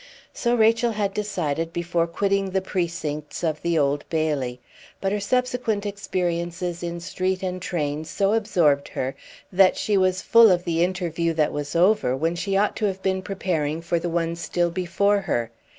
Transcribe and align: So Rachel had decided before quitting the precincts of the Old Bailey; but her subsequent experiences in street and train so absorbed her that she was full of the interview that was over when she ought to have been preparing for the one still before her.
So 0.33 0.55
Rachel 0.55 0.93
had 0.93 1.13
decided 1.13 1.71
before 1.71 2.07
quitting 2.07 2.49
the 2.49 2.59
precincts 2.61 3.43
of 3.43 3.61
the 3.61 3.77
Old 3.77 4.03
Bailey; 4.09 4.59
but 4.99 5.11
her 5.11 5.19
subsequent 5.19 5.85
experiences 5.85 6.81
in 6.81 6.99
street 6.99 7.43
and 7.43 7.61
train 7.61 8.03
so 8.03 8.33
absorbed 8.33 8.87
her 8.87 9.13
that 9.51 9.77
she 9.77 9.97
was 9.97 10.23
full 10.23 10.49
of 10.49 10.63
the 10.63 10.83
interview 10.83 11.33
that 11.33 11.53
was 11.53 11.75
over 11.75 12.17
when 12.17 12.33
she 12.35 12.57
ought 12.57 12.75
to 12.77 12.85
have 12.85 13.03
been 13.03 13.21
preparing 13.21 13.79
for 13.79 13.99
the 13.99 14.09
one 14.09 14.35
still 14.35 14.71
before 14.71 15.19
her. 15.21 15.51